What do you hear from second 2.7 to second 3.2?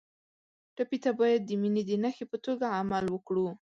عمل